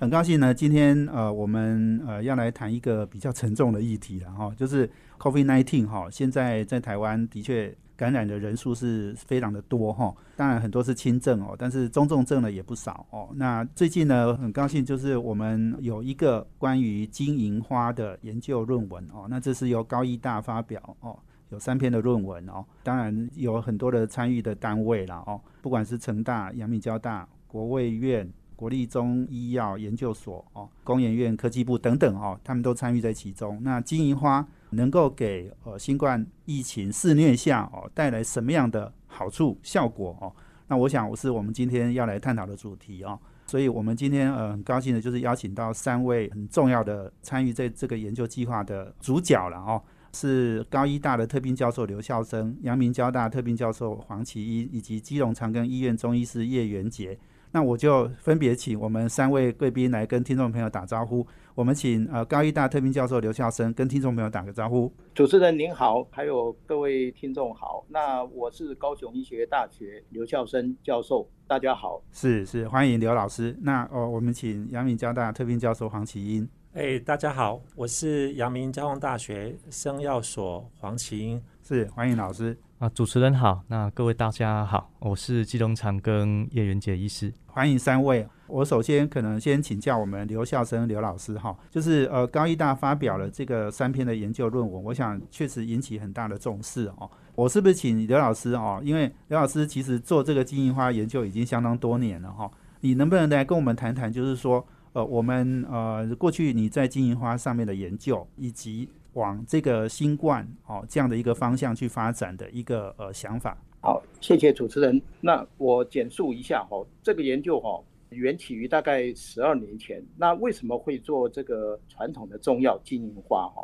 [0.00, 4.88] 很高兴呢，今天呃，我们呃要来谈一个比较沉重的议题了哈，就是
[5.18, 13.28] COVID nineteen 哈，现在在台湾的确感染的人数是非常的多哈，当然很多是轻症哦，但是中重症的也不少哦。
[13.34, 21.18] 那最近呢，很高兴就是我们有一个关于金银花的研究论文哦，那这是由高医大发表哦，
[21.50, 28.26] 有三篇的论文哦，当然有很多的参与的单位了哦，不管是成大、阳明交大、国卫院。
[28.60, 33.58] 国立中医药研究所哦，工研院科技部等等哦，他们都参与在其中。
[33.62, 40.30] 那金银花能够给呃新冠疫情肆虐下哦带来什么样的好处效果哦？
[40.68, 43.18] 那我想我是我们今天要来探讨的主题哦。
[43.46, 57.18] 所以我们今天呃很高兴的就是邀请到三位很重要的参与在这个研究计划的主角了哦，是高医大的特聘教授刘孝生，阳明交大特聘教授黄奇一，以及基隆长庚医院中医师叶元杰。
[57.52, 61.26] 那我就分别请我们三位贵宾来跟听众朋友打招呼。
[61.54, 64.90] 我们请呃高医大特聘教授刘孝生跟听众朋友打个招呼。
[65.14, 67.84] 主持人您好，还有各位听众好。
[67.88, 72.00] 那我是高雄医学大学刘孝生教授，大家好。
[72.12, 73.56] 是是，欢迎刘老师。
[73.60, 76.48] 那哦，我们请阳明交大特聘教授黄启英。
[76.72, 81.42] 哎，大家好，我是阳明交通大学生药所黄启英。
[81.62, 82.56] 是，欢迎老师。
[82.80, 88.26] 啊，主持人好，那各位大家好，我是基隆长跟叶元杰医师，欢迎三位。
[88.46, 97.10] 我首先可能先请教我们刘孝生刘老师哈，就是呃高医大发表了这个三篇的研究论文，我想确实引起很大的重视哦。
[97.34, 98.80] 我是不是请刘老师哦？
[98.82, 102.50] 因为刘老师其实做这个金银花研究已经相当多年了哈，
[102.80, 108.88] 你能不能来跟我们谈谈，就是说呃我们呃过去你在金银花上面的研究以及。
[109.14, 113.56] 往这个新冠哦这样的一个方向去发展的一个呃想法。
[113.80, 115.00] 好，谢谢主持人。
[115.20, 120.04] 那我简述一下哈，这个研究哈缘起于大概十二年前。
[120.16, 123.62] 那为什么会做这个传统的中药金银花哈？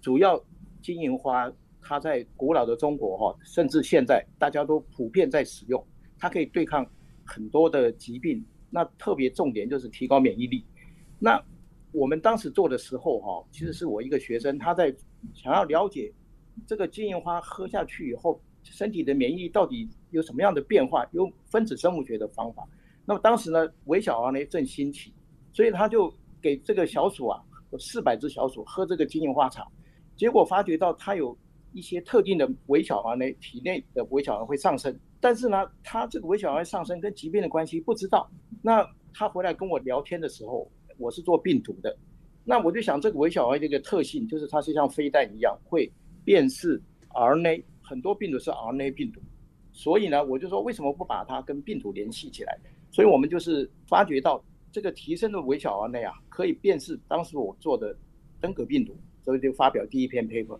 [0.00, 0.42] 主要
[0.80, 5.84] 金银花它在古老的中国哈，甚至现在大家都普遍在使用，
[6.18, 6.86] 它可以对抗
[7.24, 8.44] 很多的疾病。
[8.70, 10.64] 那特别重点就是提高免疫力。
[11.18, 11.42] 那
[11.98, 14.94] 我们当时做的时候，哈，其实是我一个学生，他在
[15.34, 16.12] 想要了解
[16.64, 22.64] 这个金银花喝下去以后，身体的免疫力到底有什么样的变化，用分子生物学的方法。
[23.04, 25.12] 那么当时呢，微小 RNA 正兴起，
[25.52, 26.08] 所以他就
[26.40, 27.42] 给这个小鼠啊，
[27.72, 29.66] 有四百只小鼠喝这个金银花茶，
[30.16, 31.36] 结果发觉到它有
[31.72, 38.30] 一些特定的微小 RNA 体内的微小 RNA 会上升，但是呢，它这个微小 RNA 上升跟疾病的关系不知道。
[38.62, 40.70] 那他回来跟我聊天的时候。
[40.98, 41.96] 我是做病毒的，
[42.44, 45.90] 那我就想这个微小 RNA 的一个特性就是它是像飞弹一样会
[46.24, 49.20] 辨识 RNA，很多病毒是 RNA 病毒，
[49.72, 52.58] 所以呢，我就说为什么不把它跟病毒联系起来？
[52.90, 57.96] 所以我们就是发觉到这个提升的微小 RNA 啊，可以辨识当时我做的
[58.40, 60.58] 登革病毒，所以就发表第一篇 paper。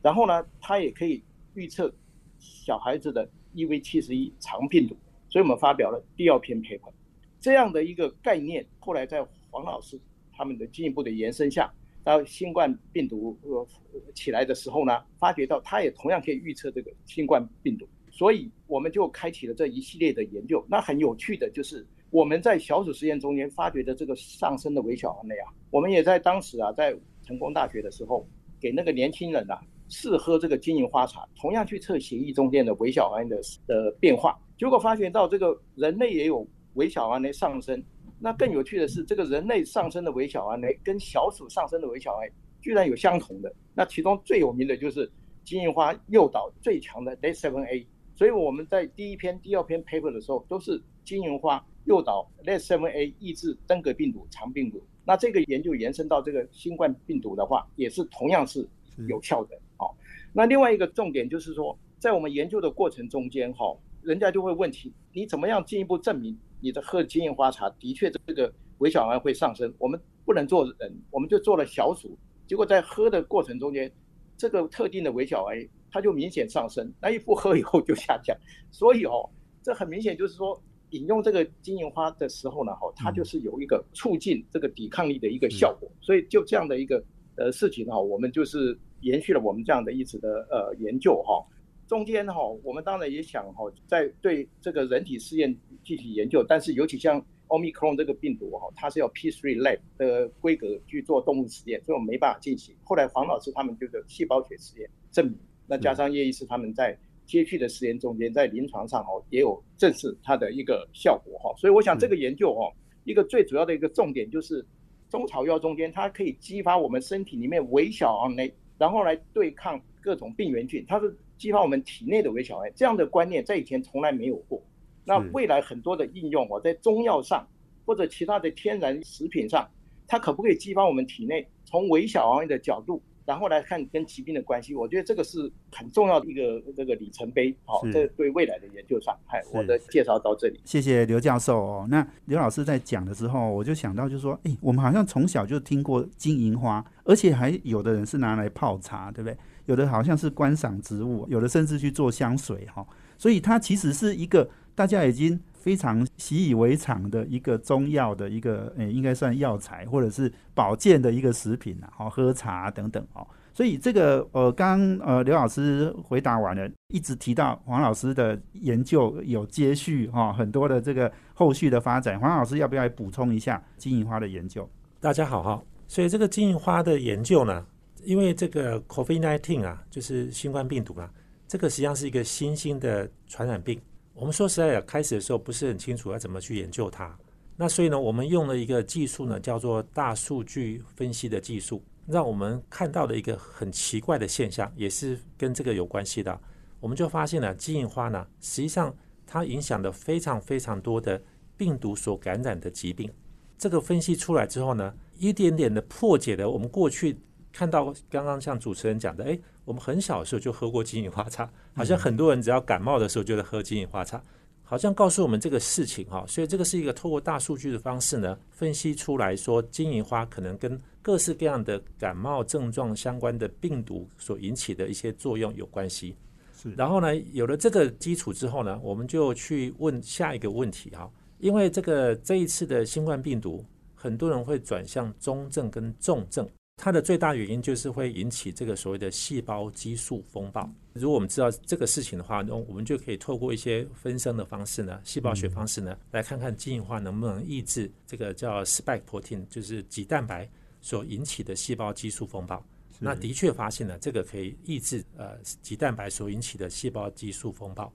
[0.00, 1.22] 然后呢，它也可以
[1.54, 1.92] 预测
[2.38, 4.96] 小孩子的 EV 七十一肠病毒，
[5.28, 6.92] 所以我们发表了第二篇 paper。
[7.40, 9.96] 这样的一个概念，后来在黄老师
[10.36, 11.72] 他们的进一步的延伸下，
[12.02, 13.64] 到新冠病毒呃
[14.12, 20.64] 起来的时候呢，发觉到它也同样可以预测这个新冠病毒，所以我们就开启了这一系列的研究。
[20.68, 28.26] 那很有趣的就是我们在小组实验中间发掘的这个上升的微小 RNA 啊，我们也在当时啊，在成功大学的时候，
[28.60, 36.44] 给那个年轻人啊试喝这个金银花茶，同样去测血液中间的微小胺的的变化，结果发觉到这个人类也有
[36.74, 37.80] 微小 RNA 上升。
[38.18, 42.32] 那更有趣的是，这个人类上升的微小 RNA 跟小鼠上升的微小 RNA
[42.62, 43.52] 居然有相同的。
[43.74, 45.10] 那其中最有名的就是
[45.44, 47.86] 金银花诱导最强的 Let7A。
[48.16, 54.82] 所以我们在第一篇、第二篇 paper 的时候，都是金银花诱导 Let7A 抑制登革病毒、肠病毒。
[55.04, 58.66] 那这个研究延伸到这个新冠病毒的话，也是同样是
[59.08, 59.58] 有效的。
[59.76, 59.94] 好，
[60.32, 66.38] 那另外一个重点就是说，在我们研究的过程中间，哈，人家就会问起你怎么样进一步证明？
[66.64, 72.16] 你的喝金银花茶的确这个微小 RNA 会上升，我们不能做人，我们就做了小鼠，
[72.46, 73.92] 结果在喝的过程中间，
[74.38, 78.34] 这个特定的微小 RNA 它就明显上升，那一不喝以后就下降，
[78.70, 79.28] 所以哦，
[79.62, 80.58] 这很明显就是说
[80.92, 87.04] 饮用这个金银花的时候呢，哈，它就是有一个促进这个抵抗力的一个效果，所以就这样的一个
[87.36, 91.44] 呃事情哈，我们就是延续了我们这样的一直的呃研究哈。
[91.86, 102.74] 中间哈，我们当然也想哈，在对这个人体试验具体研究，但是尤其像 Omicron 这个病毒哈，它是要 P3 lab 的规格去做动物实验，所以我们没办法进行。
[102.84, 111.54] 后来黄老师他们就是细胞学实验证明，那加上叶医师他们在接续的实验中间，在临床上哦也有证实它的一个效果哈。
[111.58, 112.72] 所以我想这个研究哦，
[113.04, 114.64] 一个最主要的一个重点就是
[115.10, 121.14] 中草药中间它可以激发我们身体里面微小 RNA，然后来对抗各种病原菌，它是。
[121.36, 124.62] 激发我们体内的微小癌，这样的观念在以前从来没有过。
[125.04, 127.46] 那未来很多的应用，我在中药上
[127.84, 129.68] 或者其他的天然食品上，
[130.06, 134.74] 它可不可以激发我们体内从微小癌的角度，然后来看跟疾病的关系？
[134.74, 137.54] 我觉得这个是很重要的一个这个里程碑。
[137.64, 140.60] 好，这对未来的研究上，嗨，我的介绍到这里。
[140.64, 141.86] 谢谢刘教授哦。
[141.88, 149.36] 那刘老师在讲的时候，我就想到，就是说，哎，我们好像从小就听过金银花，而且还有的人是拿来泡茶，对不对？
[149.66, 152.86] 有的好像是观赏植物，有的甚至去做香水哈，
[153.16, 163.26] 所以它其实是一个大家已经非常习以为常的一个中药的一个，诶，应该算药材或者是保健的一个食品啊，好喝茶等等哦。
[163.54, 174.68] 所以这个呃，刚呃刘老师回答完了，一直提到黄老师的研究有接续哈，很多的这个后续的发展，黄老师要不要来补充一下金银花的研究？
[175.00, 177.66] 大家好哈，所以这个金银花的研究呢？
[178.04, 181.10] 因为这个 COVID-19 啊，就是新冠病毒啊，
[181.48, 183.80] 这个实际上是一个新兴的传染病。
[184.14, 187.16] 我们说实在的，开始的时候不是很清楚要怎么去研究它。
[187.56, 196.40] 那所以呢，我们用了一个技术呢，叫做大数据分析的技术，让我们看到了一个很奇怪的现象，也是跟这个有关系的。
[196.78, 198.94] 我们就发现了金银花呢，实际上
[199.26, 201.20] 它影响了非常非常多的
[201.56, 203.10] 病毒所感染的疾病。
[203.58, 207.18] 这个分析出来之后呢，一点点的破解了我们过去。
[207.54, 214.20] 看到刚刚像主持人讲的，哎，我们很小的时候就喝过金银花茶，好像很多人只要感冒的时候就在喝金银花茶，
[214.64, 216.24] 好像告诉我们这个事情哈。
[216.26, 226.16] 所以这个是一个透过大数据的方式呢，分析出来说金银花可能跟各式各样的感冒症状相关的病毒所引起的一些作用有关系。
[226.60, 231.08] 是，然后呢，有了这个基础之后呢，我们就去问下一个问题哈，
[231.38, 233.64] 因为这个这一次的新冠病毒，
[233.94, 236.48] 很多人会转向中症跟重症。
[236.76, 240.68] 它的最大原因就是会引起这个所谓的细胞激素风暴。
[240.92, 250.48] 如果我们知道这个事情的话，那我们就可以透过一些分生的方式呢，细胞学方式呢，来看看金银花能不能抑制这个叫 spike protein，就是棘蛋白
[250.80, 252.62] 所引起的细胞激素风暴。
[252.98, 257.90] 那的确发现了这个可以抑制呃棘蛋白所引起的细胞激素风暴。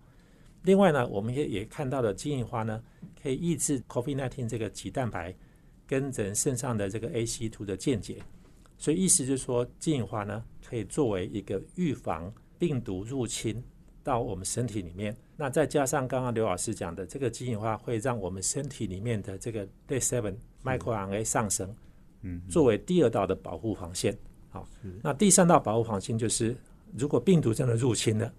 [0.64, 2.82] 另外呢，我们也也看到了金银花呢，
[3.22, 5.34] 可以抑制 COVID-19 这个棘蛋白
[5.86, 8.18] 跟人身上的这个 ACE2 的间接。
[8.80, 13.62] 所以意思就是说，金银花呢可以作为一个预防病毒入侵
[14.02, 15.16] 到我们身体里面。
[15.36, 21.76] 那再加上刚刚刘老师讲的，这个金银花会让我们身体里面的这个 Day Seven microRNA 上升，
[22.22, 24.18] 嗯，作为第二道的保护防线。
[24.50, 24.68] 好，
[25.04, 26.56] 那第三道保护防线就是，
[26.98, 28.34] 如果病毒真的入侵了，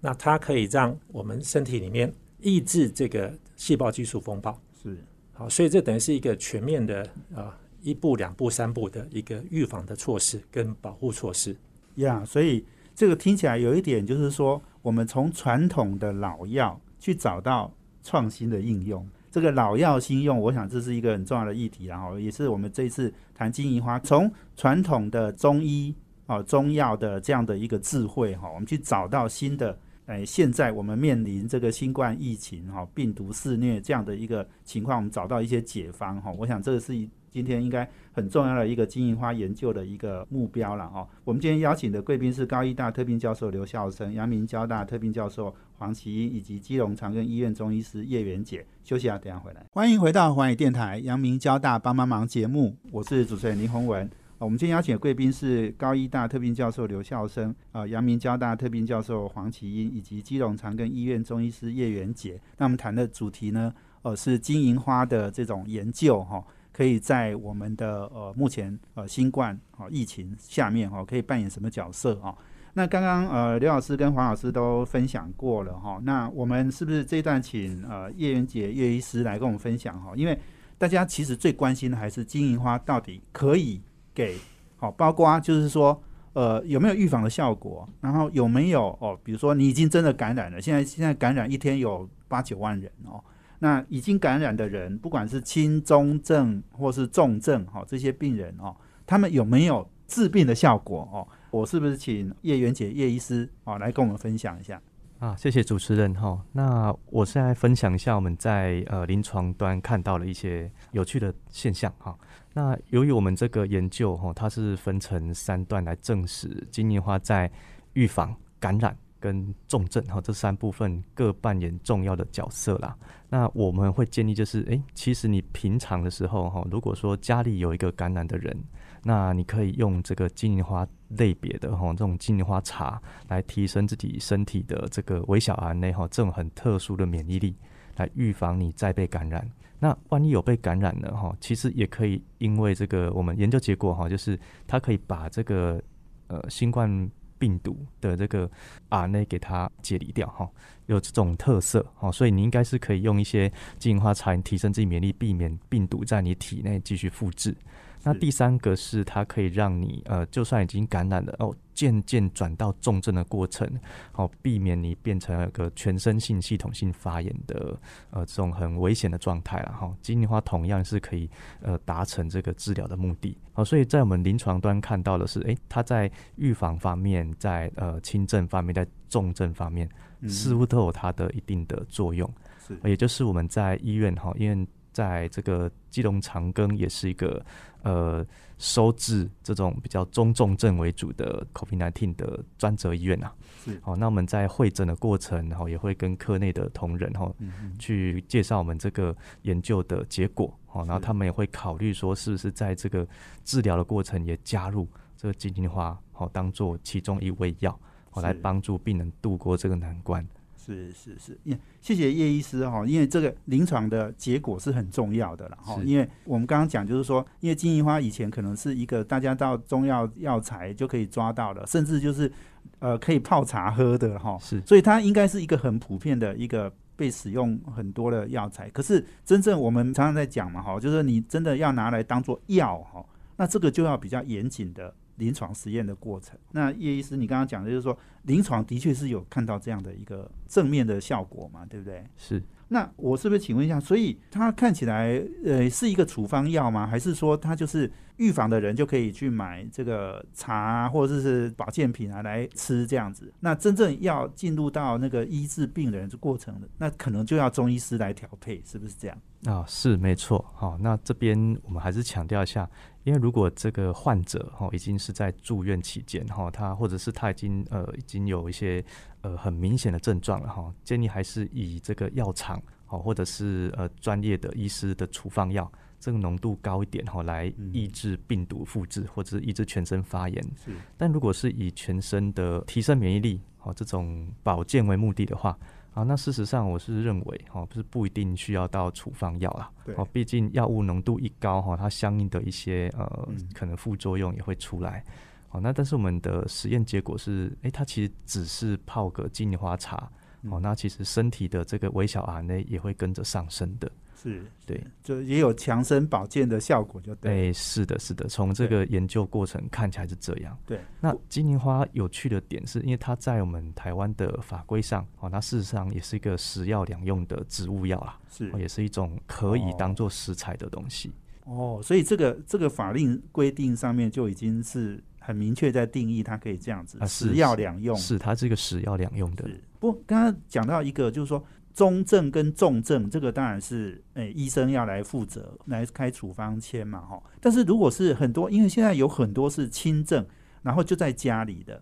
[0.00, 4.56] 那它可以让我们身体里面抑制这个细胞激素风暴。
[4.80, 4.96] 是，
[5.32, 7.02] 好，所以这等于是一个全面的
[7.34, 7.58] 啊。
[7.82, 11.56] 一步、两步、三步的一个预防的措施跟保护措施，
[11.96, 17.72] 呀，所以这个听起来有一点，就是说，我们从传统的老药去找到
[18.02, 25.94] 创新的应用，这个老药新用，我想这是一个很重要的议题，然后也是我们这一次谈金银花，从传统的中医
[26.26, 37.08] 啊中药的这样的一个智慧哈，我们去找到新的，哎，现在我们面临这个新冠疫情哈，病毒肆虐这样的一个情况，我们找到一些解方哈，我想这个是一。
[37.32, 41.06] 今天应该很重要的一个金银花研究的一个目标了哦。
[41.24, 48.66] 我们今天邀请的贵宾是高医大特聘教授刘孝生、阳明交大特聘教授黄奇英以及基隆长庚医院中医师叶元杰。
[48.82, 49.64] 休息啊，等下回来。
[49.72, 54.10] 欢迎回到环宇电台阳明交大帮帮忙节目，我是主持人林宏文。
[54.38, 62.40] 我们今天邀请的贵宾是高医大特聘教授刘孝生、啊阳明交大特聘教授黄奇英以及基隆长庚医院中医师叶元杰。
[62.56, 66.42] 那我们谈的主题呢，呃，是金银花的这种研究哈。
[66.80, 72.34] 可以在我们的呃目前呃新冠哦疫情下面哈，可以扮演什么角色啊？
[72.72, 80.14] 那刚刚呃刘老师跟黄老师都分享过了哈，那我们是不是这一段请呃叶元杰叶医师来跟我们分享哈？
[80.16, 80.38] 因为
[80.78, 83.82] 大家其实最关心的还是金银花到底可以
[84.14, 84.38] 给
[84.78, 93.22] 好，包括啊就是说呃有没有预防的效果，然后有没有哦，比如说你已经真的感染了，现在现在感染一天有八九万人哦。
[93.60, 98.74] 那已经感染的人，不管是轻中症或是重症，哈，这些病人哦，
[99.06, 101.28] 他们有没有治病的效果哦。
[101.50, 104.80] 我是不是请叶元姐叶医师哦来跟我们分享一下？
[105.18, 106.42] 啊，谢谢主持人哈。
[106.52, 112.16] 那我现在分享一下我们在呃临床端看到了一些有趣的现象哈。
[112.54, 117.50] 那由于我们这个研究哈，它是分成三段来证实金银花在
[117.92, 122.96] 预防感染跟重症哈这三部分各扮演重要的角色啦。
[123.28, 128.56] 那我们会建议就是，诶，其实你平常的时候哈，如果说家里有一个感染的人。
[129.02, 137.56] 那你可以用这个金银花类别的哈，这种金银花茶来提升自己身体的这个微小 RNA 哈，这种很特殊的免疫力，
[137.96, 139.50] 来预防你再被感染。
[139.78, 145.82] 那万一有被感染了哈，其实也可以因为这个我们研究结果哈，就是它可以把这个
[146.26, 147.10] 呃新冠
[147.40, 148.48] 病毒的这个
[148.90, 150.48] RNA 给它解离掉哈，
[150.86, 157.56] 有这种特色哈，所以你应该是可以用一些金银花茶提升自己免疫力，避免病毒在你体内继续复制。
[158.02, 163.68] 那第三个是它可以让你呃，就算已经感染了哦，渐渐转到重症的过程，
[164.12, 167.78] 好避免你变成一个全身性系统性发炎的
[168.10, 169.94] 呃这种很危险的状态了哈。
[170.00, 171.28] 金银花同样是可以
[171.60, 179.88] 呃达成这个治疗的目的，好，所以在我们临床端看到的是，诶，它在预防方面，在呃轻症方面，在重症方面，
[180.26, 182.30] 似乎都有它的一定的作用，
[182.66, 187.44] 是，也就是我们在医院哈，因为在这个基隆长庚也是一个。
[187.82, 188.26] 呃，
[188.58, 193.32] 收治这种比较中重症为主的 COVID-19 的专责医院啊，
[193.64, 193.80] 是。
[193.82, 197.32] 好，那我们在会诊的过程，然后也会跟科内的同仁哈，
[197.78, 203.06] 去介绍我们这个研究的结果，好，然后他们也会考虑说，是不是在这个
[203.44, 207.78] 治疗的过程也加入这个金银花，好，当做其中一味药，
[208.10, 210.26] 好，来帮助病人度过这个难关。
[210.74, 211.38] 是是是，
[211.80, 215.80] 谢谢叶医师哈，因为这个临床的结果是很重要的了哈。
[215.84, 222.30] 因为我们刚刚讲就是说，因为金银花以前可能是一个大家到中药药材就可以抓到的，甚至就是
[222.78, 224.38] 呃可以泡茶喝的哈。
[224.40, 228.68] 是，所以它应该是一个很普遍的一个被使用很多的药材。
[228.70, 233.04] 可是真正我们常常在讲嘛哈，就是你真的要拿来当做药哈，
[233.36, 234.94] 那这个就要比较严谨的。
[235.16, 242.04] 临床实验的过程，那叶医师，你刚刚讲的就是说，临床的确是有看到这样的一个正面的效果嘛，对不对？
[242.16, 242.42] 是。
[242.72, 246.86] 那我是不是请问一下，所以它看起来呃是一个处方药吗？
[246.86, 253.32] 还是说它就是预防的人就可以去买这个茶或者是保健品啊来吃这样子？
[253.40, 259.18] 那真正要进入到那个医治病人的过程的，那可能就要中医师来调配，是不是这样？
[259.46, 260.44] 啊，是没错。
[260.54, 262.70] 好，那这边我们还是强调一下。
[263.04, 268.84] 因为如果这个患者哈已经是在住院期间哈，他或者是他已经呃已经有一些
[269.22, 280.42] 呃很明显的症状了哈，建议还是以这个药厂哦或者是呃专业的医师的处方药，这个浓度高一点哈，来抑制病毒复制或者是抑制全身发炎。
[280.64, 285.58] 是，但如果是以全身的提升免疫力哦这种保健为目的的话。
[285.92, 289.68] 啊，那事实上我是认为，哈，不是不一定需要到处方药啦。
[289.84, 295.04] 对，哦，毕竟药物浓度一高，哈，它相应的一些呃可能副作用也会出来。
[295.50, 300.10] 哦，那但是我们的实验结果是，哎，它其实只是泡个金银花茶，
[300.48, 303.90] 哦，那其实身体的这个微小 RNA 也会跟着上升的。
[304.22, 307.48] 是对，就也有强身保健的效果，就对。
[307.48, 310.54] 哎，是的，是的，从这个研究过程看起来是这样。
[310.66, 321.10] 对，那金银花有趣的点是，因为它在我们台湾的法规上，哦，那事实上也是一个食药两用的植物药啦，是，也是一种可以当做食材的东西。
[321.44, 329.44] 哦，所以这个这个法令规定上面就已经是很明确在定义，它可以这样子啊食药两用，是它是一个食药两用的。
[329.78, 331.42] 不，刚刚讲到一个就是说。
[331.72, 337.22] 中症跟重症，这个当然是诶，医生要来负责来开处方签嘛，哈。
[337.40, 340.26] 但是如果是很多，因为现在有很多是轻症，
[340.62, 341.80] 然后就在家里的，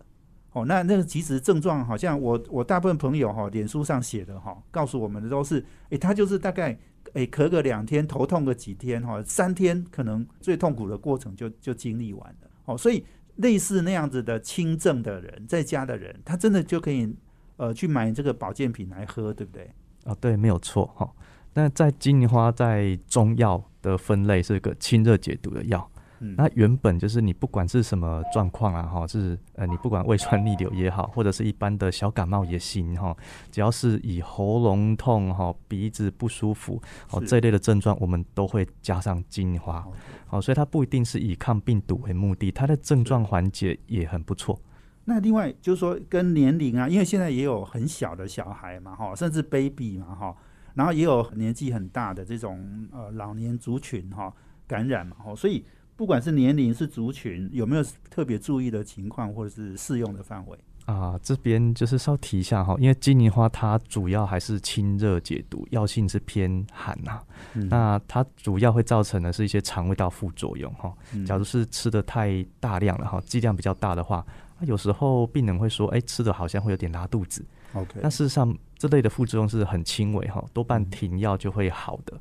[0.51, 6.77] 哦，那那个其实症状好像我我大部分朋友哈，脸书上写的哈，告诉我们的都是，诶，他就是大概
[7.13, 13.03] 诶咳个两天，头痛个几天，哈，三天可能最痛苦的过程就就经历完了，哦，所以
[13.39, 17.13] 类似那样子的轻症的人，在家的人，他真的就可以。
[17.61, 19.69] 呃，去买这个保健品来喝，对不对？
[20.05, 21.13] 啊，对，没有错哈。
[21.55, 25.91] 那在金银花在中药的分类是一个清热解毒的药。
[26.19, 33.15] 嗯，那原本就是你不管是什么状况啊，哈，是呃，你不管胃酸逆流也好，或者是一般的小感冒也行哈，
[33.51, 39.85] 只要是以喉咙痛哈、鼻子不舒服哦这一类的症状，我们都会加上金银花。
[40.27, 44.59] 好，所以它不一定是以抗病毒为目的，它的症状缓解也很不错。
[45.05, 50.35] 那另外就是说，跟年龄啊，因为现在也有很小的小孩嘛，哈，甚至 baby 嘛，哈，
[50.75, 54.31] 然后也有年纪很大的这种呃老年族群哈
[54.67, 55.65] 感染嘛，哈，所以
[55.99, 60.57] 不管是年龄是族群，有没有特别注意的情况或者是适用的范围？
[60.85, 67.19] 啊，这边就是稍提一下哈，因为金银花它主要还是清热解毒，药性是偏寒呐。
[67.53, 70.93] 那它主要会造成的是一些肠胃道副作用哈。
[71.27, 74.25] 假如是吃的太大量了哈，剂量比较大的话，
[74.61, 77.43] 有时候病人会说，哎，吃的好像会有点拉肚子。
[77.73, 82.17] OK，那事实上这类的副作用是很轻微哈，多半停药就会好的。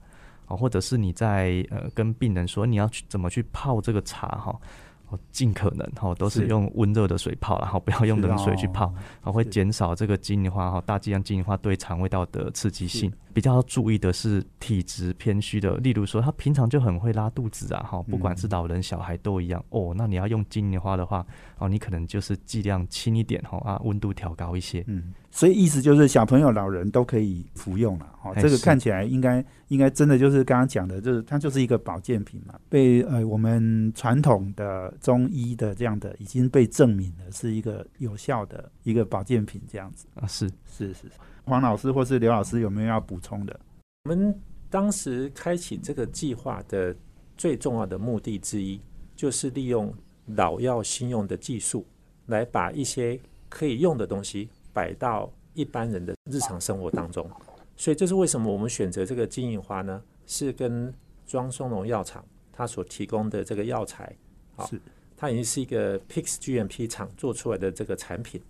[0.49, 4.59] 啊，或者是你在呃跟病人说你要去怎么去泡这个茶哈。
[5.33, 13.11] 尽可能哈，都是用温热的水泡，然后不要用冷水去泡，好会减少这个金银花哈，大剂量金银花对肠胃道的刺激性。
[13.33, 19.95] 比较要注意的是体质偏虚的，例如说他平常就很会拉肚子啊，哈，不管是老人小孩都一样哦。
[19.97, 21.25] 那你要用金银花的话，
[21.57, 24.85] 哦，你可能就是剂量轻一点哈，啊，温度调高一些。
[24.89, 28.13] 嗯，所以意思就是小朋友、老人都可以服用了。
[28.25, 41.03] 哦，这个看起来应该应该真的就是刚刚讲的，就是它就是一个保健品嘛，被呃我们传统的中医的这样的已经被证明了是一个有效的一个保健品这样子啊，是是是。
[41.45, 43.61] 黄老师或是刘老师有没有要补充的？
[44.07, 44.37] 我们
[44.69, 46.93] 当时开启这个计划的
[47.37, 48.81] 最重要的目的之一，
[49.15, 49.95] 就是利用
[50.27, 51.87] 老药新用的技术，
[52.27, 57.29] 来把一些可以用的东西摆到一般人的日常生活当中。
[57.77, 60.01] 所以这是为什么我们选择这个金银花呢？
[60.25, 60.95] 是跟
[61.27, 64.17] 庄松龙药厂它所提供的这个药材，
[64.55, 64.65] 啊，
[65.17, 68.41] 它已经是一个 Pix GMP 厂做出来的这个产品。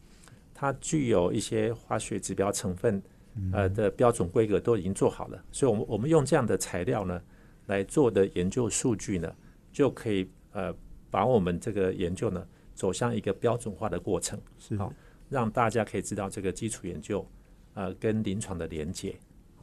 [0.53, 3.03] 它具有一些化学指标成分，
[3.53, 7.23] 呃的标准规格都已经做好了，所以，我们我们用这样的材料呢
[7.67, 9.35] 来做的研究数据呢，
[9.73, 10.75] 就可以呃
[11.11, 14.39] 把我们这个研究呢走向一个标准化的过程，
[14.77, 14.93] 好，
[15.29, 17.27] 让大家可以知道这个基础研究
[17.75, 19.15] 呃跟临床的连接。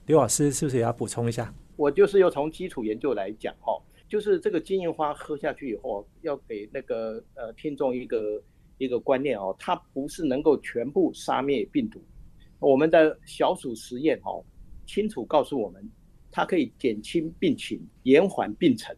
[0.06, 1.54] 刘老师是不是也要补充一下？
[1.76, 3.74] 我就是要从基础研究来讲哈，
[4.08, 8.42] 就是这个金银花喝下去以后，要给那个呃听众一个。
[8.78, 12.04] 一个观念哦，它不是能够全部杀灭病毒。
[12.60, 14.44] 我们的小鼠实验哦，
[14.86, 15.90] 清楚告诉我们，
[16.30, 18.94] 它可以减轻病情、延缓病程，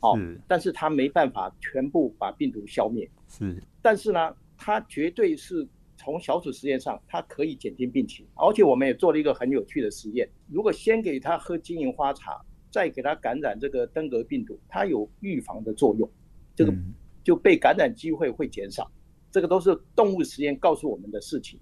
[0.00, 3.10] 哦，但是它没办法全部把病毒消灭。
[3.26, 5.66] 是，但是呢，它绝对是
[6.02, 8.26] 从小鼠实验上，它可以减轻病情。
[8.34, 16.10] 而且我们也做了一个很有趣的实验：如果先给它喝金银花茶，再给它感染这个登革病毒，它有预防的作用，
[16.56, 16.74] 这个
[17.22, 18.90] 就被感染机会会减少。
[19.30, 21.58] 这个都是动物实验告诉我们的事情，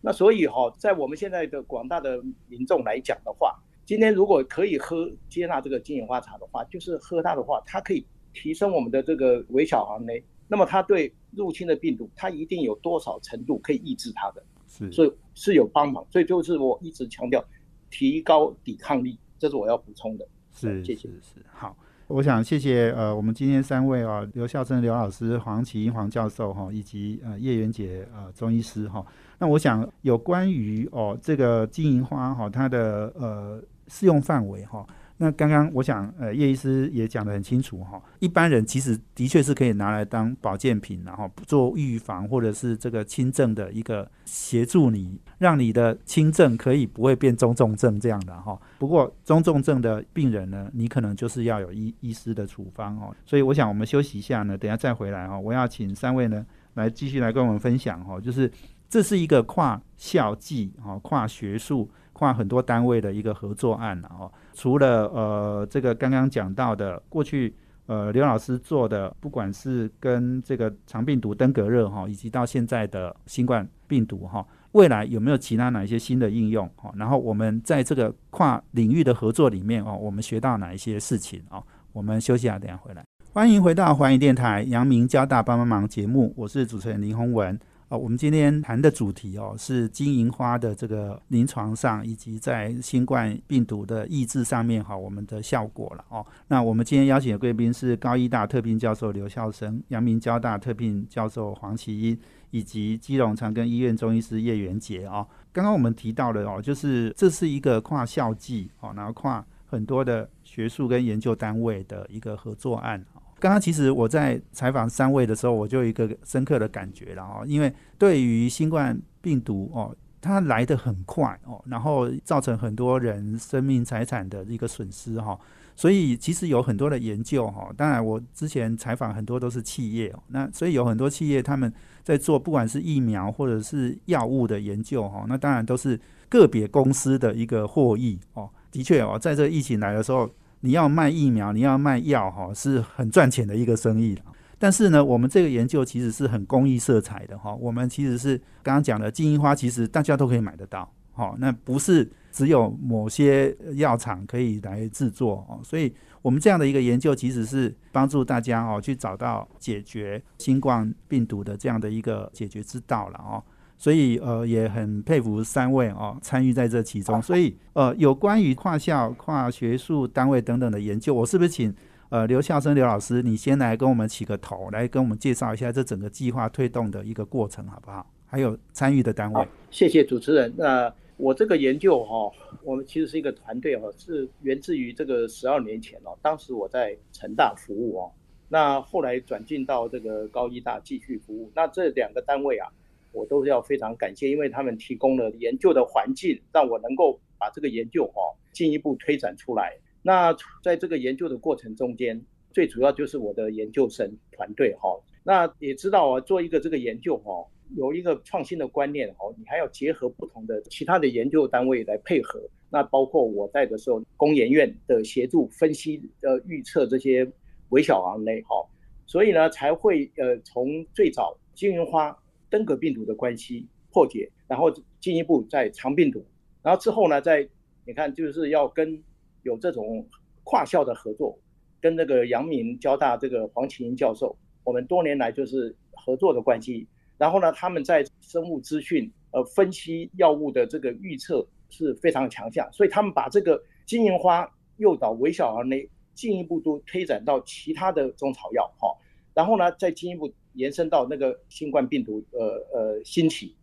[0.00, 17.44] 那所以哈，在我们现在的广大的民众来讲的话，今天如果可以喝接纳这个金银花茶的话，就是喝它的话，它可以提升我们的这个微小 RNA，那么它对入侵的病毒，它一定有多少程度可以抑制它的，是，所以是有帮忙，所以就是我一直强调
[17.90, 21.76] 提高抵抗力，这是我要补充的，是，谢谢，是好。
[22.06, 29.04] 我想谢谢呃，我们今天三位啊，刘孝生刘老师、黄启英黄教授哈，以及呃叶元杰呃中医师哈。
[29.38, 34.86] 那我想有关于哦这个金银花哈，它的呃适用范围哈。
[35.20, 48.56] 那刚刚我想，呃，叶医师也讲得很清楚哈，一般人其实的确是可以拿来当保健品，然后做预防或者是这个轻症的一个协助你，让你的轻症可以不会变中重症这样的哈。
[48.78, 53.12] 不过中重症的病人呢，你可能就是要有医医师的处方哦。
[53.26, 55.36] 所以我想我们休息一下呢，等下再回来哈。
[55.36, 58.48] 我要请三位呢来继续来跟我们分享哈，就是
[58.88, 61.90] 这是一个跨校际哈、跨学术。
[62.18, 67.54] 跨很多单位的一个合作案了哦，除了呃这个刚刚讲到的过去
[67.86, 76.92] 呃刘老师做的，不管是跟这个长病毒登革热哈，以及到现在的新冠病毒哈，未来有没有其他哪一些新的应用哈？
[76.96, 81.62] 然后我们在这个跨领域的合作里面哦，我们学到哪一些事情哦？
[81.92, 83.04] 我们休息下，等下回来。
[83.32, 87.56] 欢迎回到环宇电台阳明交大帮帮忙节目，我是主持人林宏文。
[87.88, 96.24] 啊，我们今天谈的主题哦，是金银花的这个临床上，以及在新冠病毒的抑制上面哈，我们的效果了哦。
[96.48, 102.18] 那我们今天邀请的贵宾是高医大特聘教授刘孝生，阳明交大特聘教授黄奇英，
[102.50, 105.26] 以及基隆长庚医院中医师叶元杰哦。
[105.50, 113.02] 刚刚我们提到了哦，就是这是一个跨校际哦，然后跨很多的学术跟研究单位的一个合作案。
[113.40, 125.38] 刚刚其实我在采访三位的时候，我就有一个深刻的感觉了哦，因为对于新冠病毒哦，它来得很快哦，然后造成很多人生命财产的一个损失哈，
[125.76, 131.72] 所以其实有很多的研究哈，当然我之前采访很多都是企业，那所以有很多企业他们
[132.02, 140.28] 在做不管是疫苗或者是药物的研究哈，那当然都是个别公司的一个获益哦，的确哦，在这疫情来的时候。
[140.60, 144.18] 你要卖疫苗，你要卖药，哈，是很赚钱的一个生意。
[144.58, 147.54] 但是呢，我们这个研究其实是很公益色彩的，哈。
[147.54, 151.36] 我们其实是刚刚讲的金银花，其实大家都可以买得到，哈。
[151.38, 155.60] 那不是只有某些药厂可以来制作，哦。
[155.62, 163.40] 所以我们这样的一个研究，其实是帮助大家哦去找到解决新冠病毒的这样的一个解决之道了，哦。
[163.78, 167.22] 所以呃也很佩服三位哦参与在这其中。
[167.22, 171.72] 所以呃有关于跨校、跨学术单位等等的研究，我是不是请
[172.10, 178.04] 呃刘孝生刘老师你先来跟我们起个头，来跟我们介绍一下这整个计划推动的一个过程好不好？
[178.26, 179.48] 还有参与的单位。
[179.70, 180.52] 谢谢主持人。
[180.56, 182.30] 那我这个研究哈，
[182.64, 188.12] 我们其实是一个团队哈，是源自于这个十二年前哦，当时我在成大服务哦，
[188.48, 191.50] 那后来转进到这个高医大继续服务。
[191.54, 192.68] 那这两个单位啊。
[193.12, 198.20] 我都要非常感谢，因为他们提供了研究的环境，让我能够把这个研究哈
[198.52, 199.76] 进一步推展出来。
[200.02, 202.20] 那在这个研究的过程中间，
[202.52, 204.98] 最主要就是我的研究生团队哈。
[205.24, 207.44] 那也知道啊，做一个这个研究哈，
[207.76, 212.40] 有一个创新的观念哈，你还要结合不同的其他的研究单位来配合。
[212.70, 217.30] 那包括我在的时候，工研院的协助分析呃预测这些
[217.70, 218.64] 微小行列哈，
[219.06, 222.16] 所以呢才会呃从最早金银花。
[222.50, 226.24] 登革病毒的关系破解，然后进一步在肠病毒，
[226.62, 227.48] 然后之后呢，在
[227.86, 229.02] 你看就是要跟
[229.42, 230.06] 有这种
[230.44, 231.38] 跨校的合作，
[231.80, 236.86] 跟那个阳明交大这个黄启英教授，我们多年来就是合作的关系。
[237.16, 248.88] 然后呢，他们在生物资讯呃分析药物的这个预测是非常强项，所以他们把这个金银花诱导微小 RNA 进一步都推展到其他的中草药哈，
[249.34, 250.32] 然后呢，再进一步。
[250.58, 252.40] 延伸到那个新冠病毒，呃
[252.72, 253.54] 呃兴起，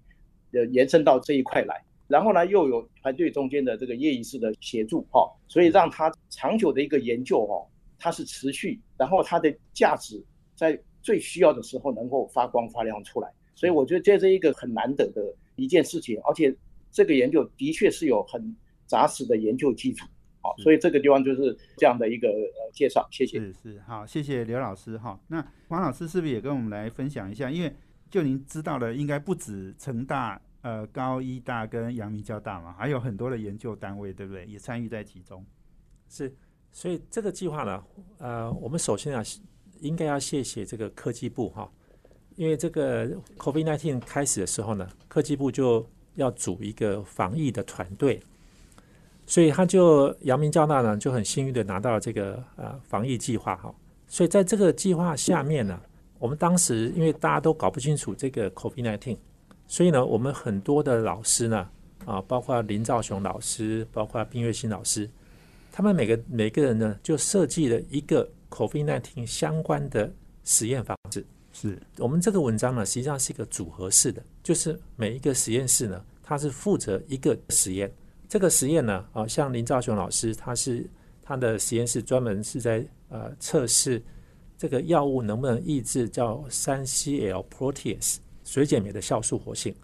[0.53, 7.53] 呃延伸到这一块来，然后呢又有团队中间的这个叶医师的协助哈，所以让他长久的一个研究哈，
[7.99, 10.23] 它是持续，然后它的价值
[10.55, 15.21] 在最需要的时候能够发光发亮出来，所以我觉得这是一个很难得的
[15.57, 16.55] 一件事情，而且
[16.91, 18.55] 这个研究的确是有很
[18.87, 20.07] 扎实的研究基础。
[20.45, 23.39] 好，所以这个地方就是这样的一个呃介绍，谢谢。
[23.39, 25.19] 是是，好，谢谢刘老师哈。
[25.27, 27.49] 那黄老师是不是也跟我们来分享一下？
[27.49, 27.75] 因为
[28.11, 34.45] 就您知道的，应该不止成大、呃高医大跟阳明交大嘛，还有很多的研究单位，对不对？
[34.45, 35.43] 也参与在其中。
[36.07, 36.31] 是，
[36.71, 37.83] 所以这个计划呢，
[38.19, 39.23] 呃，我们首先啊，
[39.79, 41.67] 应该要谢谢这个科技部哈，
[42.35, 48.21] 因为这个 COVID-19 开始的时候呢，科技部就要组一个防疫的团队。
[49.27, 53.73] 所以他就阳明交大呢就很幸运的拿到了这个呃防疫计划哈，
[54.07, 55.81] 所以在这个计划下面呢，
[56.19, 59.17] 我们当时因为大家都搞不清楚这个 COVID-19，
[59.67, 61.67] 所以呢我们很多的老师呢
[62.05, 65.09] 啊，包括林兆雄老师，包括冰月新老师，
[65.71, 71.25] 他们每个每个人呢就设计了一个 COVID-19 相关的实验方式。
[71.51, 77.91] 是我们这个文章呢实际上是一个组合式的，就是每一个实验室呢它是负责一个实验。
[78.27, 80.89] 这个实验呢，啊，像林兆雄老师，他是
[81.21, 84.01] 他的实验室专门是在呃测试
[84.57, 89.75] 这个药物能不能抑制叫三 CL protease 水解酶的酵素活性。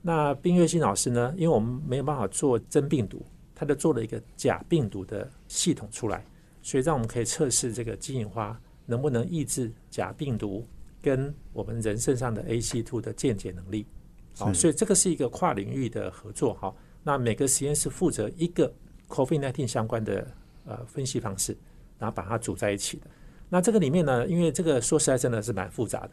[0.00, 6.24] 那冰月新老师呢，因为我们没有办法做真病毒，他就做了一个假病毒的系统出来，
[6.62, 10.66] 所以让我们可以测试这个金银花能不能抑制假病毒
[11.02, 13.84] 跟我们人身上的 A C two 的间接能力。
[14.36, 16.74] 好，所以这个是一个跨领域的合作，哈。
[17.08, 18.70] 那每个实验室负责一个
[19.08, 20.30] COVID-19 相关的
[20.66, 21.56] 呃分析方式，
[21.98, 23.06] 然后把它组在一起的。
[23.48, 26.10] 那这个里面呢，因为这个说实在真的是蛮复杂的，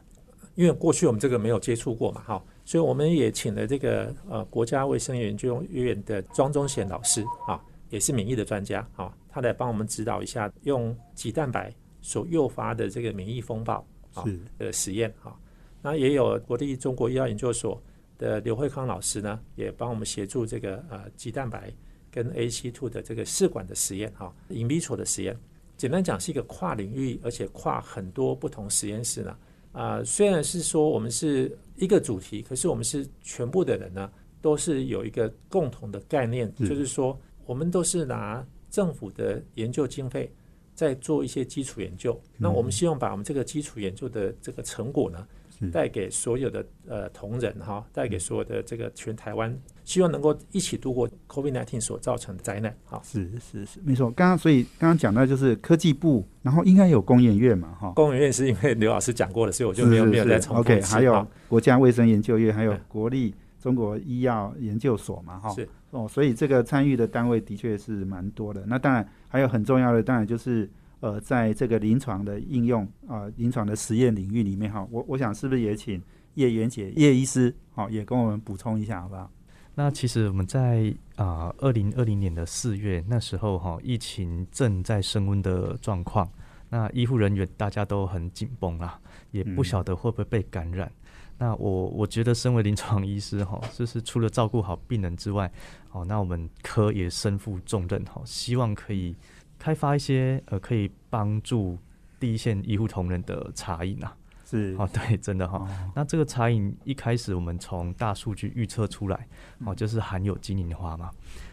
[0.55, 14.23] 因为过去我们这个没有接触过嘛，哈，所以我们也请了这个呃国家卫生研究院的庄中贤老师啊，也是免疫的专家啊，他来帮我们指导一下用鸡蛋白所诱发的这个免疫风暴啊
[14.57, 15.35] 的实验啊。
[15.81, 17.83] 那也有国立中国医药研究所。
[18.17, 21.73] 的刘慧康老师呢，也帮我们协助这个呃鸡蛋白
[22.09, 25.37] 跟 AC2 的这个试管的实验哈，in vitro 的实验。
[25.77, 29.37] 简单讲是一个跨领域，而且跨很多不同实验室呢。
[29.73, 34.09] 啊，虽然是说我们是一个主题，可是我们是全部的人呢，
[34.41, 40.33] 都是有一个共同的概念，就是说我们都是拿政府的研究经费
[40.73, 42.17] 在做一些基础研究。
[42.37, 45.27] 那我们希望把我们这个基础研究的这个成果呢。
[45.71, 52.75] 带给所有的呃同仁哈，带给所有的这个全台湾，希望能够一起度过 COVID-19 所造成的灾难。
[52.85, 54.11] 哈，是是是，没错。
[54.11, 57.91] 刚刚所以刚刚讲到就是科技部，然后应该有工研院嘛哈。
[57.91, 60.61] 工研院是因为刘老师讲过了，所以我就没有没有再重复。
[60.61, 68.63] OK，还有国家卫生研究院，还有国立中国医药研究所嘛，哈，是哦，所以这个参与的单位的确是蛮多的。
[68.67, 70.69] 那当然还有很重要的，当然就是
[71.05, 76.01] 呃，在这个临床的应用啊，临床的实验领域里面哈，我我想是不是也请
[76.33, 79.29] 叶元姐叶医师好也跟我们补充一下，好不好？
[79.75, 86.27] 那其实我们在啊二零二零年的四月那时候哈，疫情正在升温的状况，
[86.69, 90.91] 那医护人员大家都很紧绷啦，也不晓得会不会被感染。
[91.37, 95.51] 那我我觉得身为临床医师哈，就是除了照顾好病人之外，
[95.91, 99.15] 哦，那我们科也身负重任哈，希望可以
[99.57, 101.77] 开发一些呃可以帮助
[102.19, 104.15] 第一线医护同仁的茶饮啊。
[104.47, 105.67] 是哦，对，真的哈。
[105.95, 109.27] 那这个茶饮一开始我们从大数据预测出来，
[109.65, 111.09] 哦，就是含有金银花嘛。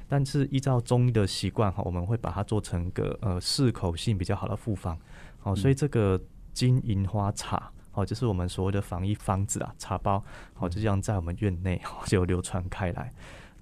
[0.06, 4.94] 但是依照中医的习惯哈，我们会把它做成个呃适口性比较好的复方。
[5.42, 6.20] 哦，所以这个
[6.52, 10.22] 金银花茶，哦，就是我们所谓的防疫方子啊，茶包，
[10.58, 13.10] 哦，就这样在我们院内就流传开来。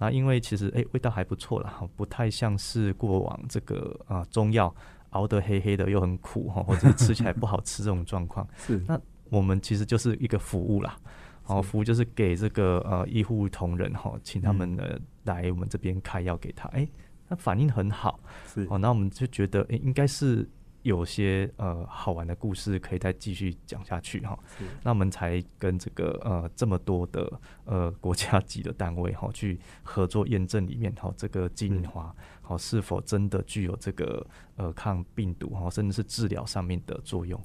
[0.00, 4.74] 那因为其实哎味道还不错啦，不太像是过往这个啊中药
[5.10, 8.44] 熬得黑黑的又很苦哈，或者吃起来不好吃这种状况。
[8.58, 9.00] 是那。
[9.30, 10.96] 我们其实就是一个服务啦，
[11.44, 14.82] 哦服务就是给这个呃医护同仁哈，请他们呢
[15.22, 16.84] 来我们这边开药给他，哎，
[17.28, 18.18] 那反应很好，
[18.52, 20.48] 是哦，那我们就觉得哎应该是
[20.82, 24.38] 有些呃好玩的故事可以再继续讲下去哈，
[24.82, 37.38] 那我们才跟这个呃这么多的呃 国家级的单位哈去合作验证里面哈这个金银花好是否真的具有这个呃抗病毒哈甚至是治疗上面的作用。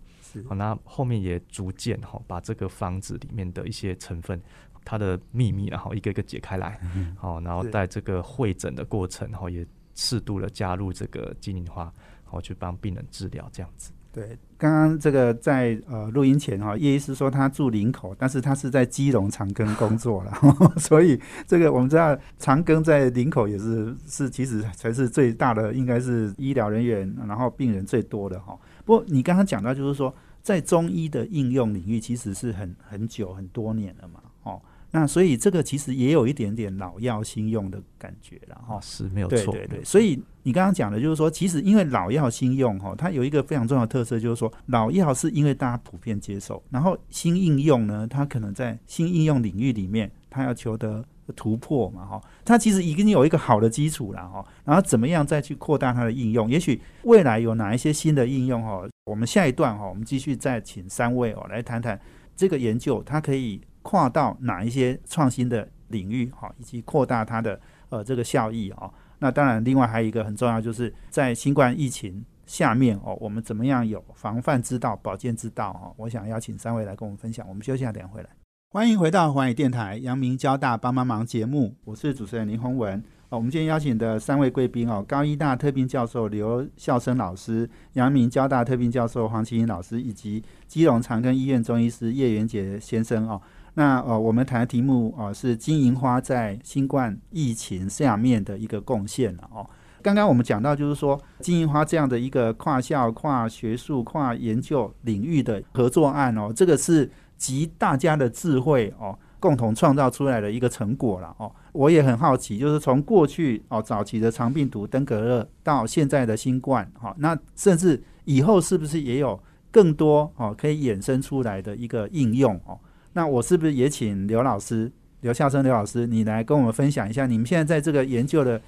[0.48, 4.41] 好，那后面也逐渐哈把这个方子里面的一些成分，
[4.84, 6.80] 它的秘密然后一个一个解开来，
[7.17, 11.93] 好，然后在这个会诊的过程，然后也适度的加入这个金银花，
[12.26, 13.92] 好去帮病人治疗这样子。
[14.12, 20.34] 对，刚刚这个在呃录音前哈，叶医师说他住林口，但是他是在基隆长庚工作了，
[20.78, 28.58] 所以这个我们知道长庚在林口也是是其实才是最大的，应该是医疗人员然后病人最多的哈。
[28.84, 30.14] 不过你刚刚讲到就是说。
[30.46, 34.62] 在中医的应用领域，其实是很很久很多年了嘛，哦，
[34.96, 39.84] 那所以这个其实也有一点点老药新用的感觉了，哈，是没有错，对对对。
[39.84, 51.04] 所以你刚刚讲的，就是说，其实因为老药新用，哈，它有一个非常重要的特色，就是说，老药是因为大家普遍接受，然后新应用呢，它可能在新应用领域里面，它要求得。
[51.36, 56.48] 突破嘛，哈，它其实已经有一个好的基础了，哈，然后怎么样再去扩大它的应用？
[56.48, 62.00] 也许未来有哪一些新的应用，哈，我们下一段哈，我们继续再请三位哦来谈谈
[62.36, 68.89] 这个研究，它可以跨到哪一些创新的领域，哈，以及扩大它的呃这个效益啊。
[69.19, 75.93] 那当然，另外还有一个很重要，就是在新冠疫情下面哦，我们怎么样有防范之道、保健之道哦？
[75.98, 77.48] 我想邀请三位来跟我们分享。
[77.48, 78.30] 我们休息下，等下回来。
[78.71, 82.98] 欢迎回到环宇电台阳明交大帮帮忙节目，我是主持人林宏文。
[83.30, 93.41] 哦，我们今天邀请的三位贵宾哦，高医大特聘教授刘孝生老师，阳明交大特聘教授黄启英老师，以及基隆长庚医院中医师叶元杰先生哦。
[93.76, 99.70] 那呃，我们谈的题目啊是金银花在新冠疫情下面的一个贡献了哦。
[100.02, 107.10] 刚刚我们讲到，就是说金银花这样的一个跨校、跨学术、跨研究领域的合作案哦，这个是。
[107.38, 111.52] 集大家的智慧哦，共同创造出来的一个成果了哦。
[111.74, 119.38] 我也很好奇，就是从过去哦早期的长病毒登革热到现在的新冠哈，那甚至以后是不是也有
[119.70, 122.80] 更多哦可以衍生出来的一个应用哦？
[123.15, 128.62] 那我是不是也请刘老师刘孝生刘老师，你来跟我们分享一下你们现在在这个研究的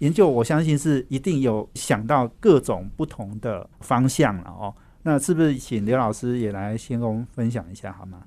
[0.00, 0.28] 研究？
[0.28, 4.74] 我相信是一定有想到各种不同的方向了哦。
[5.02, 8.22] 那是不是请刘老师也来先跟我们分享一下好吗？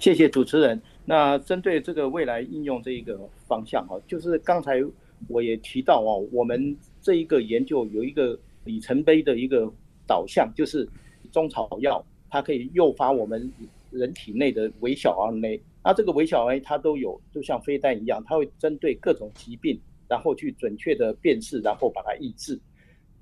[0.00, 0.82] 谢谢主持人。
[1.04, 3.16] 那针对这个未来应用这一个
[3.46, 4.82] 方向哈，就是刚才
[5.28, 9.72] 我也提到哦，我们这一个研究有一个里程碑的一个
[10.08, 10.88] 导向，就是
[11.30, 13.48] 中草药它可以诱发我们
[13.90, 15.60] 人体内的微小 RNA。
[15.82, 22.60] 那这个微小 RNA 它都有，就像飞弹一样，它会针对各种疾病，然后去准确的辨识，然后把它抑制。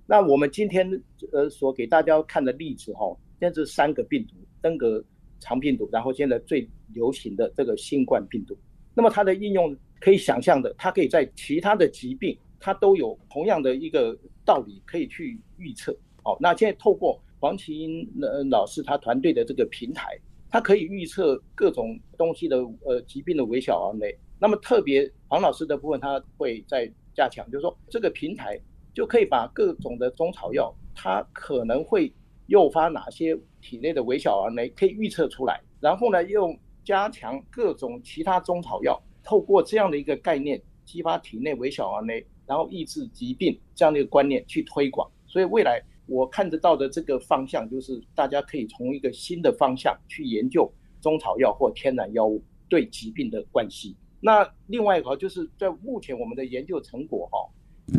[0.06, 0.90] 那我们今天
[1.32, 5.04] 呃所给大家看的例子哈，现在是三个病毒，登革
[5.38, 8.56] 长病毒，然后现在最流行的这个新冠病毒。
[8.94, 15.96] 那么它的应用可以想象的，它可以在其他的疾病，它都有同样的一个道理可以去预测。
[16.24, 20.18] 好，那现在透过黄奇英呃老师他团队的这个平台，
[20.50, 24.16] 它可以预测各种东西的呃疾病的微小 RNA。
[24.38, 28.60] 那么特别黄老师的部分，他会在加强，就是说这个平台。
[28.94, 32.12] 就可以把各种的中草药，它可能会
[32.48, 35.60] 诱发哪些体内的微小 RNA，可以预测出来。
[35.78, 45.08] 然后呢，用加强各种其他中草药，透过这样的一个概念，激发体内微小 RNA，然后抑制疾病这样的一个观念去推广。
[45.28, 50.68] 所以未来我看得到的这个方向，就是大家可以从一个新的方向去研究
[51.00, 53.94] 中草药或天然药物对疾病的关系。
[54.20, 57.38] 那另外一个就是在目前我们的研究成果哈，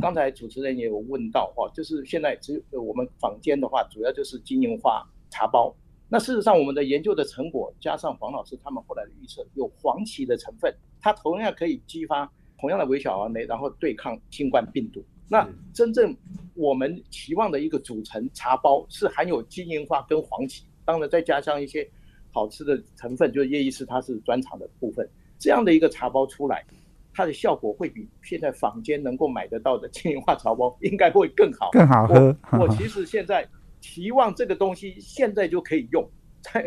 [0.02, 5.74] 刚才主持人也有问到哈，就是现在只有我们坊间的话，主要就是金银花茶包。
[6.10, 15.06] 那事实上我们的研究的成果加上黄老师他们后来的预测，有黄芪的成分，它同样可以激发同样的微小 RNA，然后对抗新冠病毒。
[15.30, 16.16] 那真正
[16.56, 21.88] 我们期望的一个组成茶包是含有金银花跟黄芪，当然再加上一些
[22.32, 25.08] 好吃的成分，就是叶医师他是专长的部分。
[25.38, 26.66] 这样的一个茶包出来，
[27.14, 32.36] 它的效果会比现在坊间能够买得到的金银花茶包应该会更好，更好喝。
[32.60, 33.48] 我其实现在
[33.80, 36.06] 期望这个东西现在就可以用，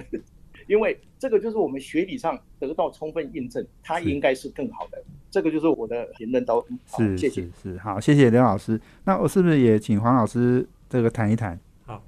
[0.68, 5.02] 因为这个就是我们学理上得到充分印证，它应该是更好的。
[5.33, 6.64] 这个就是我的评论都
[6.97, 8.81] 是谢谢是好，谢谢刘老师。
[9.03, 11.59] 那我是不是也请黄老师这个谈一谈？
[11.85, 12.01] 好，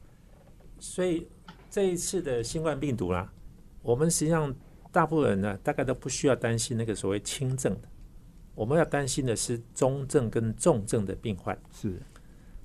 [0.78, 1.26] 所以
[1.68, 3.32] 这一次的新冠病毒啦，
[3.82, 4.54] 我们实际上。
[4.94, 7.88] 大部分人呢，大概都不需要担心那个所谓轻症的，
[8.54, 11.58] 我们要担心的是中症跟重症的病患。
[11.72, 12.00] 是，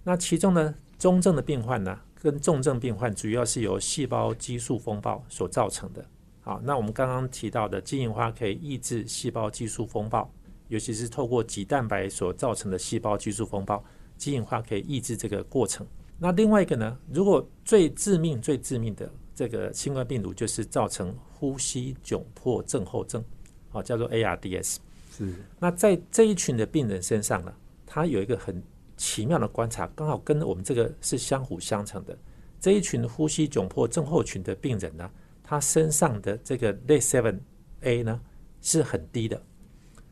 [0.04, 6.06] 那其中呢，中症的病患呢，跟重症病患主要是由细胞激素风暴所造成的。
[6.41, 10.32] 好，那我们刚刚提到的金银花可以抑制细胞激素风暴，
[10.69, 13.84] 尤其是透过脊蛋白所造成的细胞激素风暴，
[14.17, 15.86] 基因化可以抑制这个过程。
[16.17, 19.12] 那另外一个呢，如果最致命、最致命的。
[19.36, 23.23] 这个新冠病毒就是造成呼吸窘迫症候症，
[23.71, 24.79] 哦，叫做 ARDS。
[25.17, 25.34] 是。
[25.58, 27.53] 那在这一群的病人身上呢，
[27.86, 28.62] 他有一个很
[28.97, 32.17] 奇妙的观察，刚好跟我们这个是相辅相成的。
[32.60, 35.10] 这一群呼吸窘迫症候群的病人呢，
[35.41, 37.39] 他身上的这个 l seven
[37.79, 38.19] A 呢
[38.60, 39.41] 是很低的。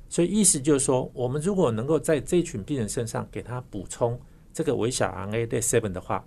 [0.10, 4.20] 所以意思就是说，我们如果能够在这群病人身上给他补充
[4.54, 6.26] 这个微小 RNA l seven 的话，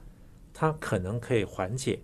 [0.52, 1.98] 他可能可以缓解。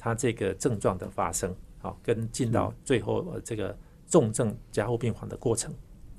[0.00, 5.74] 他这个症状的发生，好，跟进到最后呃这个重症加护病房的过程，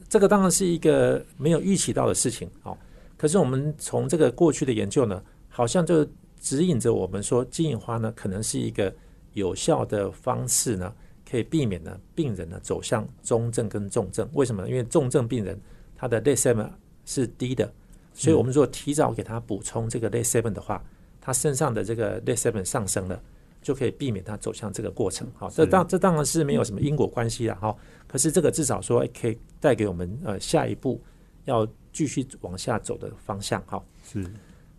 [0.10, 2.78] 这个当然是一个没有预期到的事情，好，
[3.16, 6.06] 可是我们从这个过去的研究呢，好像就
[6.42, 8.94] 指引着我们说，金银花呢可能是一个
[9.32, 10.94] 有效的方式呢，
[11.30, 14.28] 可以避免呢病人呢走向中症跟重症。
[14.34, 14.70] 为什么呢？
[14.70, 15.60] 因为重症病人
[15.96, 16.70] 他的 l seven
[17.06, 17.72] 是低的，
[18.14, 20.84] 所以我们如果提早给他补充这个 l seven 的话，
[21.22, 23.22] 他身上的这个 l seven 上升了。
[23.62, 27.76] 就可以避免他走向这个过程，好，这当这当然是没有什么因果关系了，哈。
[28.08, 30.98] 可是这个至少说可以带给我们呃下一步
[31.44, 33.84] 要继续往下走的方向，哈。
[34.02, 34.26] 是。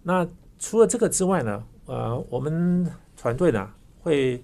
[0.03, 0.27] 那
[0.59, 4.43] 除了这个之外呢，呃，我们团队呢会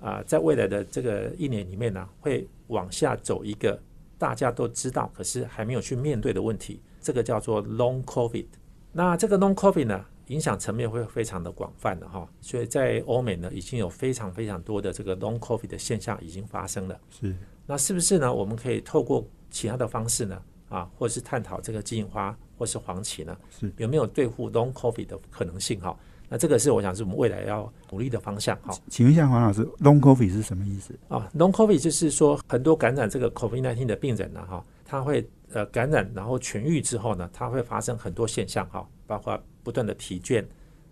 [0.00, 3.80] 啊在未来的这个一年里面呢会往下走一个
[4.18, 8.46] 大家都知道可是还没有去面对的问题，这个叫做 Long COVID。
[8.92, 10.04] 那这个 Long COVID 呢？
[10.28, 17.00] 影响层面会非常的广泛的哈，所以在欧美呢，已经有非常非常多的这个 long COVID 的现象已经发生了。
[17.10, 17.32] 是，
[17.64, 18.34] 那是不是呢？
[18.34, 25.96] 我们可以透过其他的方式呢，啊，或是探讨这个金银花或是黄芪呢，是有没有对付 long COVID 的可能性哈？
[26.28, 28.74] 那这个是我想是我们未来要努力的方向哈。
[28.88, 30.94] 请问一下黄老师，long COVID 是什么意思？
[31.08, 39.40] 啊，long COVID 就是说很多感染这个 COVID-19 的病人呢，哈，他会呃感染然后痊愈之后呢，他会发生很多现象哈，包括。
[39.66, 40.44] 不断的疲倦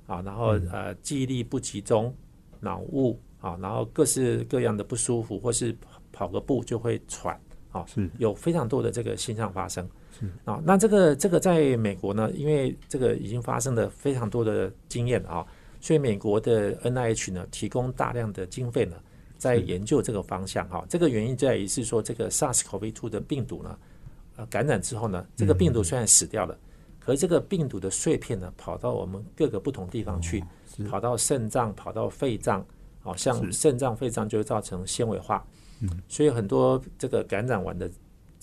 [0.09, 2.13] 啊，然后呃记忆力不集中、
[2.59, 5.73] 脑雾啊，然后各式各样的不舒服，或是
[6.11, 9.89] 跑个步就会喘啊，是有非常多的这个现象发生。
[10.19, 15.45] 是啊，那这个这个在美国呢，因为这个已经发生了非常多的经验啊，
[15.81, 18.97] 所以美国的 NIH 呢提供大量的经费呢，
[19.39, 20.85] 在研究这个方向哈。
[20.89, 23.79] 这个原因在于是说，这个 SARS-CoV-2 的病毒呢，
[24.37, 26.57] 呃感染之后呢，这个病毒虽然死掉了。
[27.01, 30.43] 可是这个病毒的碎片呢，跑到我们各个不同地方去，
[30.89, 32.65] 跑到肾脏，跑到肺脏，
[33.03, 35.47] 好像肾脏、肺脏就会造成纤维化。
[35.83, 37.91] 嗯，所以很多这个感染完的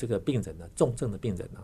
[0.02, 1.60] 这个病人呢，重症的病人呢，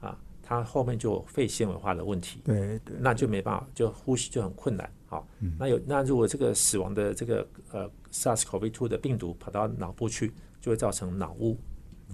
[0.00, 2.40] 啊，他后面就有肺纤维化的问题。
[2.42, 4.90] 对对，那就没办法，就呼吸就很困难。
[5.06, 5.24] 好，
[5.56, 11.56] 那有那如果这个死亡的这个呃 SARS-CoV-2 的病毒跑到脑部去，就会造成脑雾。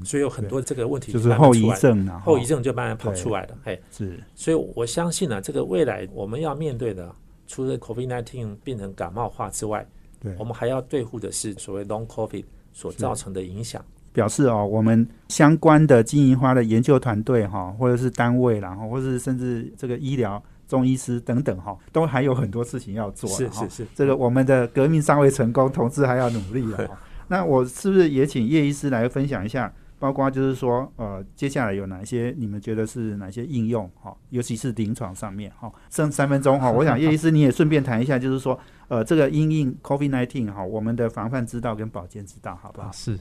[0.04, 3.58] 所以有很多这个问题就是后遗症啊，后遗症就慢慢跑出来了。
[3.64, 7.14] 哎，是，所以我相信呢，这个未来我们要面对的，
[7.46, 9.86] 除了 COVID-19 变成感冒化之外，
[10.20, 12.44] 对，我们还要对付的是所谓 Long COVID
[12.74, 13.82] 所造成的影响。
[14.12, 23.28] 表示哦，我们相关的金银花的研究团队哈，或者是单位然后或者是甚至这个医疗中医师等等哈，都还有很多事情要做。
[23.30, 27.00] 是是是，这个我们的革命尚未成功，同志还要努力啊。
[27.28, 29.72] 那我是不是也请叶医师来分享一下？
[29.98, 33.88] 包括就是说，呃，接下来有哪些你们觉得是哪些应用？
[34.00, 38.58] 哈，尤其是临床上面，哈，剩三分钟哈， 我想叶医师你也顺便谈一下，就是说，
[38.88, 42.90] 呃，这个因应 COVID-19 哈，我们的防范之道跟保健之道，好不好？
[42.90, 43.16] 是，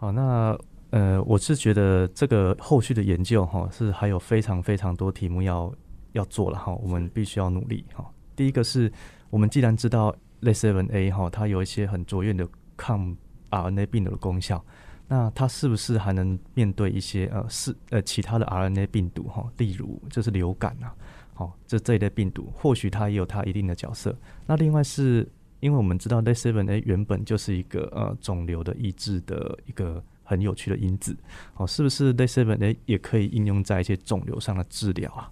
[0.00, 0.58] 好，那
[0.92, 5.70] 呃，我是觉得这个后续的研究哈，是还有非常非常多题目要
[6.12, 8.10] 要做了哈，我们必须要努力哈。
[8.34, 8.90] 第一个是
[9.28, 12.48] 我们既然知道类 seven A 哈，它有一些很卓越的
[12.78, 13.14] 抗
[13.50, 14.64] RNA 病毒的功效。
[15.06, 19.46] 那它是不是还能面对一些呃是呃其他的 RNA 病毒哈？
[19.58, 20.96] 例如就是流感啊，
[21.34, 24.16] 好这这一类病毒，或许它也有它一定的角色。
[24.46, 25.30] 那另外是
[25.60, 31.16] 因为我们知道 L7A 原本就是一个呃肿瘤的抑制的一个很有趣的因子，
[31.56, 35.30] 哦，是不是 L7A 也可以应用在一些肿瘤上的治疗啊？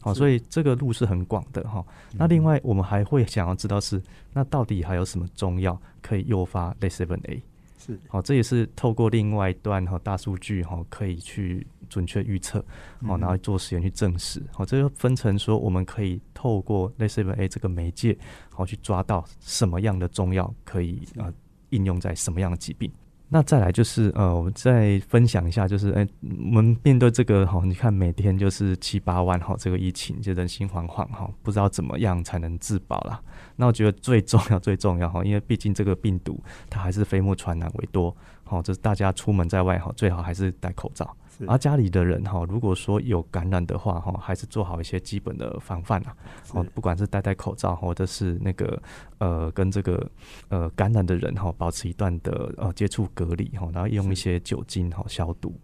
[0.00, 1.84] 好，所以这个路是很广的哈。
[2.12, 4.00] 那另外我们还会想要知道是
[4.32, 7.40] 那到底还有什么中药可以诱发 L7A？
[7.78, 12.64] 是，好，这也是透过另外一段哈大数据哈，可以去准确预测，
[13.06, 18.16] 好，然后做实验去证实，好，这就分成说，我们可以透过类似 A 这个媒介，
[18.52, 21.32] 好去抓到什么样的中药可以啊
[21.70, 22.90] 应用在什么样的疾病。
[23.28, 33.20] 那再来就是呃，我们再分享一下，就是哎，我们面对这个哈，你看每天就是七八万哈，这个疫情就人心惶惶哈，不知道怎么样才能自保啦。
[33.56, 41.16] 那我觉得最重要最重要哈，因为毕竟这个病毒它还是飞沫传染为多，好，就是大家出门在外哈，最好还是戴口罩。
[41.46, 46.16] 而家里的人哈，如果说有感染的话哈，还是做好一些基本的防范啊。
[46.52, 48.82] 哦，不管是戴戴口罩，或者是那个
[49.18, 50.10] 呃，跟这个
[50.48, 55.54] 呃感染的人哈，保持一段的呃接触隔离哈，然后用一些酒精哈消毒。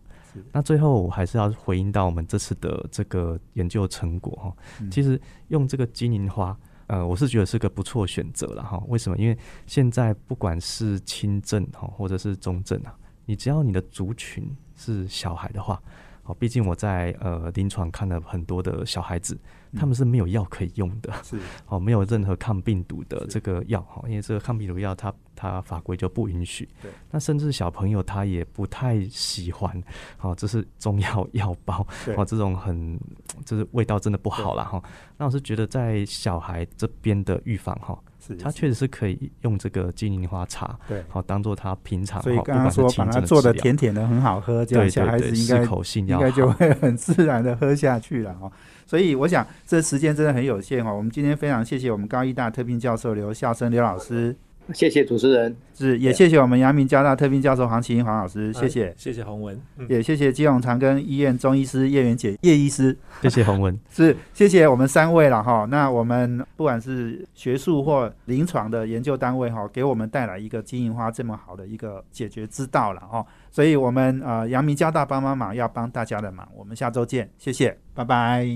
[0.51, 4.57] 那最后我还是要回应到我们这次的这个研究成果哈。
[4.91, 6.57] 其实用这个金银花，
[6.87, 8.83] 呃，我是觉得是个不错选择了哈。
[8.89, 9.17] 为什么？
[9.17, 12.95] 因为现在不管是轻症哈，或者是中症啊，
[13.25, 14.55] 你只要你的族群。
[14.83, 15.81] 是小孩的话，
[16.25, 19.39] 哦，毕竟我在呃临床看了很多的小孩子，
[19.77, 26.69] 他们是没有药可以用的，是 哦，没有任何抗病毒的这个药哈，因为这个抗病毒药它它法规就不允许。
[26.83, 29.81] 对，那甚至小朋友他也不太喜欢，
[30.21, 32.99] 哦，这是中药药包，哦，这种很
[33.45, 34.83] 就是味道真的不好了哈。
[35.17, 37.97] 那我是觉得在小孩这边的预防哈。
[38.41, 42.23] 它确实是可以用这个金银花茶，对，好当做它平常。
[42.23, 45.65] 所以刚刚说把它做的甜甜的很好喝，这样小孩子应该
[45.97, 48.51] 应该就会很自然的喝下去了哦。
[48.87, 50.95] 所以我想这时间真的很有限哦。
[50.95, 54.37] 我们今天非常谢谢我们高医大特聘教授刘孝生刘老师。
[54.73, 65.67] 谢谢主持人，是也谢谢我们阳明交大特聘教授黄启英黄老师，谢谢，谢谢洪文，也谢谢基隆长庚医院中医师叶元姐叶医师，谢谢 洪文，是谢谢我们三位了哈。
[65.69, 73.25] 那我们不管是学术或临床的研究单位哈，给我们带来一个金银花这么好的一个解决之道了哈。
[73.51, 78.47] 所以我们呃阳明交大帮帮忙要帮大家的忙，我们下周见，谢谢，拜拜。